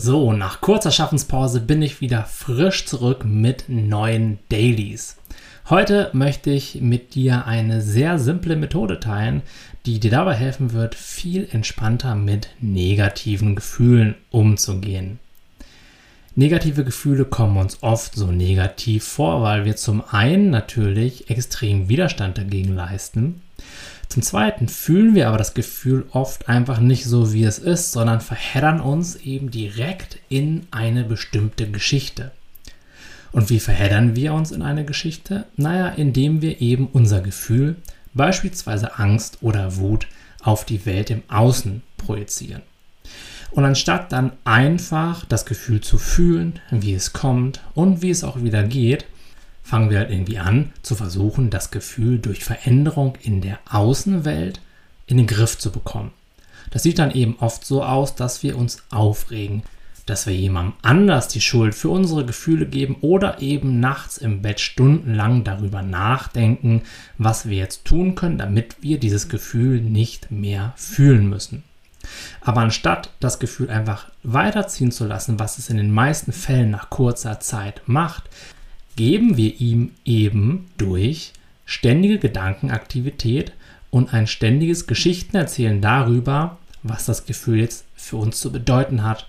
[0.00, 5.16] So, nach kurzer Schaffenspause bin ich wieder frisch zurück mit neuen Dailies.
[5.68, 9.42] Heute möchte ich mit dir eine sehr simple Methode teilen,
[9.86, 15.18] die dir dabei helfen wird, viel entspannter mit negativen Gefühlen umzugehen.
[16.36, 22.38] Negative Gefühle kommen uns oft so negativ vor, weil wir zum einen natürlich extrem Widerstand
[22.38, 23.42] dagegen leisten
[24.08, 28.20] zum Zweiten fühlen wir aber das Gefühl oft einfach nicht so, wie es ist, sondern
[28.20, 32.32] verheddern uns eben direkt in eine bestimmte Geschichte.
[33.32, 35.44] Und wie verheddern wir uns in eine Geschichte?
[35.56, 37.76] Naja, indem wir eben unser Gefühl,
[38.14, 40.06] beispielsweise Angst oder Wut,
[40.42, 42.62] auf die Welt im Außen projizieren.
[43.50, 48.42] Und anstatt dann einfach das Gefühl zu fühlen, wie es kommt und wie es auch
[48.42, 49.04] wieder geht,
[49.68, 54.62] fangen wir halt irgendwie an zu versuchen, das Gefühl durch Veränderung in der Außenwelt
[55.06, 56.12] in den Griff zu bekommen.
[56.70, 59.62] Das sieht dann eben oft so aus, dass wir uns aufregen,
[60.06, 64.58] dass wir jemandem anders die Schuld für unsere Gefühle geben oder eben nachts im Bett
[64.58, 66.80] stundenlang darüber nachdenken,
[67.18, 71.62] was wir jetzt tun können, damit wir dieses Gefühl nicht mehr fühlen müssen.
[72.40, 76.88] Aber anstatt das Gefühl einfach weiterziehen zu lassen, was es in den meisten Fällen nach
[76.88, 78.30] kurzer Zeit macht,
[78.98, 81.32] geben wir ihm eben durch
[81.66, 83.52] ständige Gedankenaktivität
[83.90, 89.28] und ein ständiges Geschichtenerzählen darüber, was das Gefühl jetzt für uns zu bedeuten hat,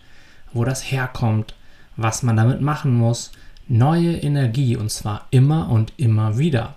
[0.53, 1.53] wo das herkommt,
[1.97, 3.31] was man damit machen muss,
[3.67, 6.73] neue Energie und zwar immer und immer wieder.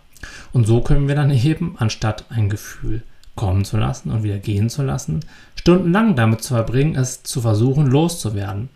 [0.53, 3.05] Und so können wir dann eben, anstatt ein Gefühl
[3.37, 5.21] kommen zu lassen und wieder gehen zu lassen,
[5.55, 8.69] stundenlang damit zu verbringen, es zu versuchen loszuwerden.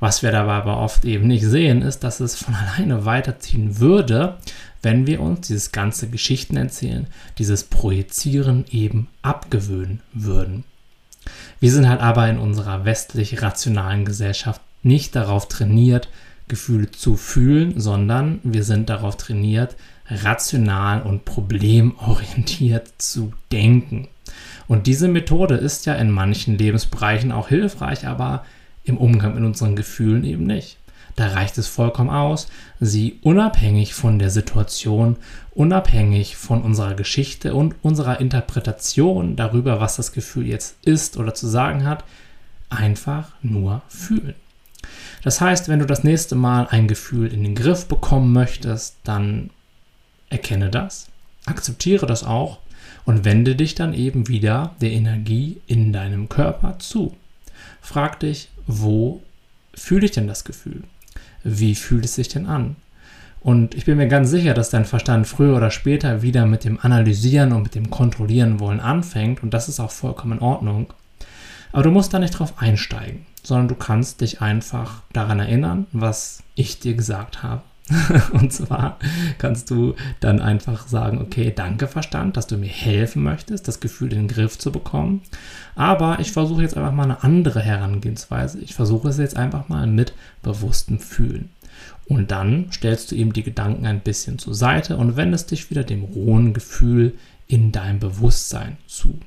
[0.00, 4.36] Was wir dabei aber oft eben nicht sehen, ist, dass es von alleine weiterziehen würde,
[4.82, 7.06] wenn wir uns dieses ganze Geschichten erzählen,
[7.38, 10.64] dieses Projizieren eben abgewöhnen würden.
[11.58, 16.08] Wir sind halt aber in unserer westlich rationalen Gesellschaft nicht darauf trainiert,
[16.48, 19.74] Gefühle zu fühlen, sondern wir sind darauf trainiert,
[20.08, 24.08] rational und problemorientiert zu denken.
[24.68, 28.44] Und diese Methode ist ja in manchen Lebensbereichen auch hilfreich, aber
[28.86, 30.78] im Umgang mit unseren Gefühlen eben nicht.
[31.16, 32.46] Da reicht es vollkommen aus,
[32.78, 35.16] sie unabhängig von der Situation,
[35.52, 41.46] unabhängig von unserer Geschichte und unserer Interpretation darüber, was das Gefühl jetzt ist oder zu
[41.46, 42.04] sagen hat,
[42.68, 44.34] einfach nur fühlen.
[45.22, 49.50] Das heißt, wenn du das nächste Mal ein Gefühl in den Griff bekommen möchtest, dann
[50.28, 51.08] erkenne das,
[51.46, 52.58] akzeptiere das auch
[53.06, 57.16] und wende dich dann eben wieder der Energie in deinem Körper zu.
[57.80, 59.22] Frag dich, wo
[59.74, 60.82] fühle ich denn das Gefühl?
[61.44, 62.76] Wie fühlt es sich denn an?
[63.40, 66.80] Und ich bin mir ganz sicher, dass dein Verstand früher oder später wieder mit dem
[66.80, 70.92] Analysieren und mit dem Kontrollieren wollen anfängt und das ist auch vollkommen in Ordnung.
[71.70, 76.42] Aber du musst da nicht drauf einsteigen, sondern du kannst dich einfach daran erinnern, was
[76.54, 77.62] ich dir gesagt habe.
[78.32, 78.98] und zwar
[79.38, 84.12] kannst du dann einfach sagen, okay, danke Verstand, dass du mir helfen möchtest, das Gefühl
[84.12, 85.22] in den Griff zu bekommen.
[85.76, 88.58] Aber ich versuche jetzt einfach mal eine andere Herangehensweise.
[88.60, 91.50] Ich versuche es jetzt einfach mal mit bewusstem Fühlen.
[92.08, 95.84] Und dann stellst du eben die Gedanken ein bisschen zur Seite und wendest dich wieder
[95.84, 97.14] dem rohen Gefühl
[97.46, 99.18] in deinem Bewusstsein zu.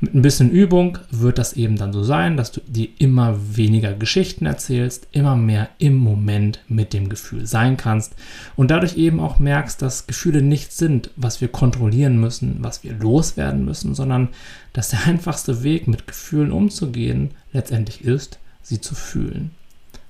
[0.00, 3.92] Mit ein bisschen Übung wird das eben dann so sein, dass du dir immer weniger
[3.94, 8.14] Geschichten erzählst, immer mehr im Moment mit dem Gefühl sein kannst
[8.56, 12.92] und dadurch eben auch merkst, dass Gefühle nichts sind, was wir kontrollieren müssen, was wir
[12.94, 14.28] loswerden müssen, sondern
[14.72, 19.50] dass der einfachste Weg, mit Gefühlen umzugehen, letztendlich ist, sie zu fühlen.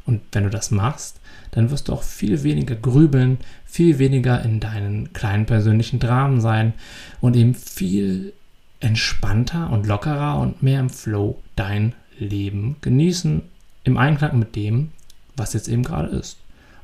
[0.05, 1.21] Und wenn du das machst,
[1.53, 6.73] dann wirst du auch viel weniger grübeln, viel weniger in deinen kleinen persönlichen Dramen sein
[7.21, 8.33] und eben viel
[8.83, 13.43] entspannter und lockerer und mehr im Flow dein Leben genießen,
[13.85, 14.91] im Einklang mit dem,
[15.37, 16.39] was jetzt eben gerade ist.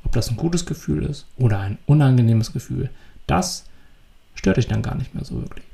[0.04, 2.88] Ob das ein gutes Gefühl ist oder ein unangenehmes Gefühl,
[3.26, 3.64] das
[4.34, 5.64] stört dich dann gar nicht mehr so wirklich.